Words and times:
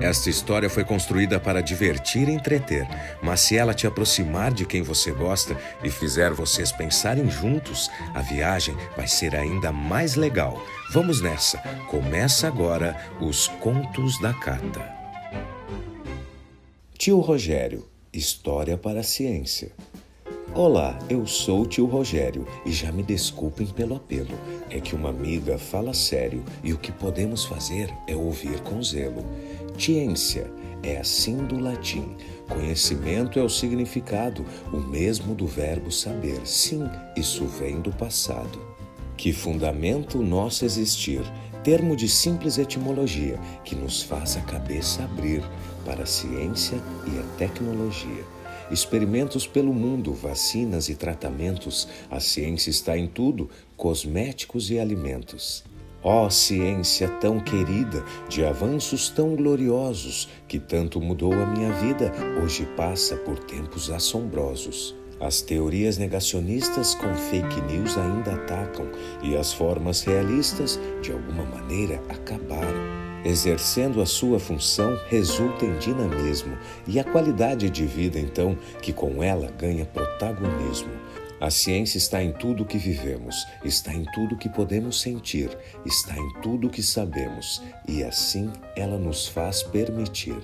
Esta 0.00 0.30
história 0.30 0.70
foi 0.70 0.82
construída 0.82 1.38
para 1.38 1.60
divertir 1.60 2.26
e 2.28 2.32
entreter, 2.32 2.88
mas 3.22 3.40
se 3.40 3.56
ela 3.56 3.74
te 3.74 3.86
aproximar 3.86 4.50
de 4.52 4.64
quem 4.64 4.80
você 4.80 5.12
gosta 5.12 5.54
e 5.84 5.90
fizer 5.90 6.32
vocês 6.32 6.72
pensarem 6.72 7.30
juntos, 7.30 7.90
a 8.14 8.22
viagem 8.22 8.74
vai 8.96 9.06
ser 9.06 9.36
ainda 9.36 9.70
mais 9.70 10.14
legal. 10.14 10.62
Vamos 10.90 11.20
nessa! 11.20 11.58
Começa 11.88 12.46
agora 12.46 12.96
os 13.20 13.46
Contos 13.46 14.18
da 14.20 14.32
Cata. 14.32 15.00
Tio 16.96 17.20
Rogério 17.20 17.86
História 18.12 18.76
para 18.76 19.00
a 19.00 19.04
Ciência. 19.04 19.70
Olá, 20.52 20.98
eu 21.08 21.28
sou 21.28 21.62
o 21.62 21.66
tio 21.66 21.86
Rogério 21.86 22.44
e 22.66 22.72
já 22.72 22.90
me 22.90 23.04
desculpem 23.04 23.68
pelo 23.68 23.94
apelo. 23.94 24.36
É 24.68 24.80
que 24.80 24.96
uma 24.96 25.08
amiga 25.08 25.56
fala 25.56 25.94
sério 25.94 26.44
e 26.64 26.72
o 26.72 26.78
que 26.78 26.90
podemos 26.90 27.44
fazer 27.44 27.88
é 28.08 28.16
ouvir 28.16 28.60
com 28.62 28.82
zelo. 28.82 29.24
Ciência 29.80 30.52
é 30.82 30.98
assim 30.98 31.38
do 31.38 31.58
latim. 31.58 32.14
Conhecimento 32.46 33.38
é 33.38 33.42
o 33.42 33.48
significado, 33.48 34.44
o 34.70 34.76
mesmo 34.76 35.34
do 35.34 35.46
verbo 35.46 35.90
saber. 35.90 36.38
Sim, 36.46 36.82
isso 37.16 37.46
vem 37.46 37.80
do 37.80 37.90
passado. 37.90 38.60
Que 39.16 39.32
fundamenta 39.32 40.18
o 40.18 40.22
nosso 40.22 40.66
existir, 40.66 41.22
termo 41.64 41.96
de 41.96 42.10
simples 42.10 42.58
etimologia 42.58 43.40
que 43.64 43.74
nos 43.74 44.02
faz 44.02 44.36
a 44.36 44.42
cabeça 44.42 45.02
abrir 45.02 45.42
para 45.82 46.02
a 46.02 46.06
ciência 46.06 46.76
e 47.06 47.18
a 47.18 47.22
tecnologia. 47.38 48.24
Experimentos 48.70 49.46
pelo 49.46 49.72
mundo, 49.72 50.12
vacinas 50.12 50.90
e 50.90 50.94
tratamentos, 50.94 51.88
a 52.10 52.20
ciência 52.20 52.68
está 52.68 52.98
em 52.98 53.06
tudo, 53.06 53.48
cosméticos 53.78 54.70
e 54.70 54.78
alimentos. 54.78 55.64
Ó 56.02 56.26
oh, 56.26 56.30
ciência 56.30 57.08
tão 57.20 57.38
querida, 57.38 58.02
de 58.28 58.44
avanços 58.44 59.10
tão 59.10 59.36
gloriosos, 59.36 60.28
que 60.48 60.58
tanto 60.58 61.00
mudou 61.00 61.32
a 61.32 61.46
minha 61.46 61.72
vida, 61.72 62.12
hoje 62.42 62.66
passa 62.76 63.16
por 63.16 63.38
tempos 63.38 63.90
assombrosos. 63.90 64.96
As 65.20 65.42
teorias 65.42 65.98
negacionistas 65.98 66.94
com 66.94 67.14
fake 67.14 67.60
news 67.62 67.98
ainda 67.98 68.32
atacam 68.32 68.86
e 69.22 69.36
as 69.36 69.52
formas 69.52 70.02
realistas, 70.02 70.80
de 71.02 71.12
alguma 71.12 71.44
maneira, 71.44 72.02
acabaram 72.08 73.00
exercendo 73.24 74.00
a 74.00 74.06
sua 74.06 74.38
função, 74.38 74.98
resulta 75.08 75.64
em 75.64 75.76
dinamismo 75.78 76.56
e 76.86 76.98
a 76.98 77.04
qualidade 77.04 77.68
de 77.68 77.84
vida, 77.84 78.18
então, 78.18 78.56
que 78.80 78.92
com 78.92 79.22
ela 79.22 79.50
ganha 79.58 79.84
protagonismo. 79.84 80.90
A 81.40 81.48
ciência 81.48 81.96
está 81.96 82.22
em 82.22 82.32
tudo 82.32 82.66
que 82.66 82.76
vivemos, 82.76 83.46
está 83.64 83.94
em 83.94 84.04
tudo 84.12 84.36
que 84.36 84.48
podemos 84.48 85.00
sentir, 85.00 85.48
está 85.86 86.14
em 86.14 86.32
tudo 86.42 86.68
que 86.68 86.82
sabemos, 86.82 87.62
e 87.88 88.04
assim 88.04 88.52
ela 88.76 88.98
nos 88.98 89.26
faz 89.26 89.62
permitir. 89.62 90.36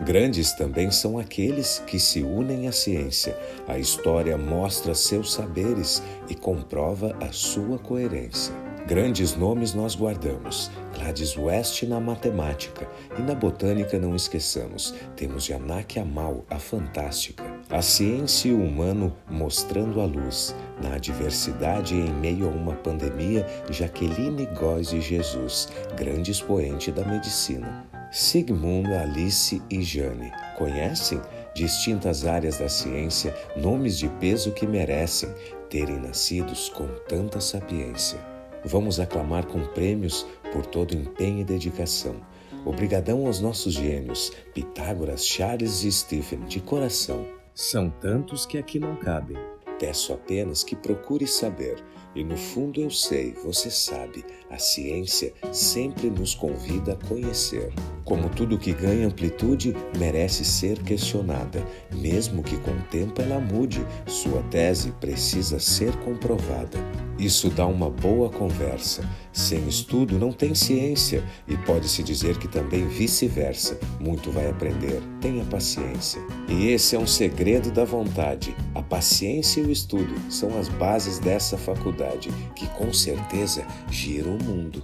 Grandes 0.00 0.52
também 0.52 0.90
são 0.90 1.18
aqueles 1.18 1.80
que 1.86 1.98
se 1.98 2.22
unem 2.22 2.68
à 2.68 2.72
ciência. 2.72 3.36
A 3.66 3.78
história 3.78 4.36
mostra 4.38 4.94
seus 4.94 5.32
saberes 5.32 6.02
e 6.28 6.34
comprova 6.34 7.16
a 7.20 7.32
sua 7.32 7.78
coerência. 7.78 8.54
Grandes 8.86 9.34
nomes 9.34 9.72
nós 9.72 9.94
guardamos. 9.94 10.70
Gladys 10.94 11.36
West 11.36 11.82
na 11.84 11.98
matemática 11.98 12.88
e 13.18 13.22
na 13.22 13.34
botânica 13.34 13.98
não 13.98 14.14
esqueçamos. 14.14 14.94
Temos 15.16 15.44
Janak 15.44 15.98
Amal, 15.98 16.44
a 16.50 16.58
fantástica. 16.58 17.53
A 17.70 17.80
ciência 17.80 18.48
e 18.48 18.52
o 18.52 18.62
humano 18.62 19.16
mostrando 19.28 20.00
a 20.00 20.04
luz. 20.04 20.54
Na 20.82 20.96
adversidade 20.96 21.94
em 21.94 22.12
meio 22.12 22.46
a 22.46 22.50
uma 22.50 22.74
pandemia, 22.74 23.46
Jaqueline 23.70 24.46
Góes 24.46 24.92
e 24.92 25.00
Jesus, 25.00 25.68
grande 25.96 26.30
expoente 26.30 26.92
da 26.92 27.04
medicina. 27.04 27.86
Sigmund, 28.12 28.92
Alice 28.92 29.62
e 29.70 29.82
Jane. 29.82 30.30
Conhecem? 30.58 31.20
Distintas 31.54 32.26
áreas 32.26 32.58
da 32.58 32.68
ciência, 32.68 33.34
nomes 33.56 33.96
de 33.96 34.08
peso 34.08 34.52
que 34.52 34.66
merecem 34.66 35.30
terem 35.70 35.98
nascidos 35.98 36.68
com 36.68 36.86
tanta 37.08 37.40
sapiência. 37.40 38.18
Vamos 38.64 39.00
aclamar 39.00 39.46
com 39.46 39.60
prêmios 39.68 40.26
por 40.52 40.66
todo 40.66 40.94
empenho 40.94 41.40
e 41.40 41.44
dedicação. 41.44 42.16
Obrigadão 42.64 43.26
aos 43.26 43.40
nossos 43.40 43.74
gênios, 43.74 44.32
Pitágoras, 44.52 45.26
Charles 45.26 45.82
e 45.82 45.90
Stephen, 45.90 46.40
de 46.46 46.60
coração. 46.60 47.26
São 47.54 47.88
tantos 47.88 48.44
que 48.44 48.58
aqui 48.58 48.80
não 48.80 48.96
cabem. 48.96 49.36
Peço 49.78 50.12
apenas 50.12 50.64
que 50.64 50.74
procure 50.74 51.24
saber 51.24 51.82
e 52.14 52.22
no 52.22 52.36
fundo 52.36 52.80
eu 52.80 52.90
sei, 52.90 53.32
você 53.32 53.70
sabe, 53.70 54.24
a 54.48 54.58
ciência 54.58 55.32
sempre 55.52 56.10
nos 56.10 56.34
convida 56.34 56.92
a 56.92 57.08
conhecer. 57.08 57.72
Como 58.04 58.28
tudo 58.28 58.58
que 58.58 58.72
ganha 58.72 59.06
amplitude 59.06 59.74
merece 59.98 60.44
ser 60.44 60.78
questionada, 60.82 61.64
mesmo 61.90 62.42
que 62.42 62.56
com 62.58 62.72
o 62.72 62.82
tempo 62.90 63.22
ela 63.22 63.40
mude, 63.40 63.84
sua 64.06 64.42
tese 64.50 64.92
precisa 65.00 65.58
ser 65.58 65.96
comprovada. 65.96 66.78
Isso 67.18 67.48
dá 67.48 67.66
uma 67.66 67.88
boa 67.88 68.28
conversa. 68.28 69.08
Sem 69.32 69.66
estudo 69.66 70.18
não 70.18 70.32
tem 70.32 70.54
ciência 70.54 71.24
e 71.48 71.56
pode-se 71.56 72.02
dizer 72.02 72.36
que 72.38 72.48
também 72.48 72.86
vice-versa. 72.86 73.78
Muito 73.98 74.30
vai 74.30 74.50
aprender, 74.50 75.00
tenha 75.20 75.44
paciência. 75.44 76.20
E 76.48 76.68
esse 76.68 76.96
é 76.96 76.98
um 76.98 77.06
segredo 77.06 77.70
da 77.70 77.84
vontade. 77.84 78.54
A 78.74 78.82
paciência 78.82 79.60
e 79.60 79.64
o 79.64 79.70
estudo 79.70 80.14
são 80.30 80.58
as 80.58 80.68
bases 80.68 81.18
dessa 81.18 81.56
faculdade 81.56 82.30
que 82.54 82.66
com 82.70 82.92
certeza 82.92 83.64
gira 83.90 84.28
o 84.28 84.42
mundo. 84.42 84.82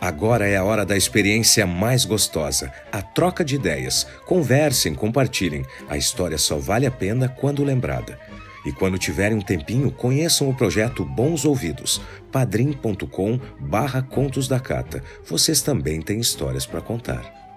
Agora 0.00 0.46
é 0.46 0.56
a 0.56 0.64
hora 0.64 0.86
da 0.86 0.96
experiência 0.96 1.66
mais 1.66 2.04
gostosa, 2.04 2.72
a 2.92 3.02
troca 3.02 3.44
de 3.44 3.56
ideias. 3.56 4.06
Conversem, 4.26 4.94
compartilhem. 4.94 5.64
A 5.88 5.96
história 5.96 6.38
só 6.38 6.56
vale 6.56 6.86
a 6.86 6.90
pena 6.90 7.28
quando 7.28 7.64
lembrada. 7.64 8.18
E 8.64 8.72
quando 8.72 8.98
tiverem 8.98 9.38
um 9.38 9.42
tempinho, 9.42 9.90
conheçam 9.90 10.48
o 10.48 10.54
projeto 10.54 11.04
Bons 11.04 11.44
Ouvidos, 11.44 12.00
padrim.com 12.30 13.40
barra 13.58 14.02
Contos 14.02 14.46
da 14.46 14.60
Cata. 14.60 15.02
Vocês 15.24 15.62
também 15.62 16.00
têm 16.00 16.20
histórias 16.20 16.66
para 16.66 16.80
contar. 16.80 17.47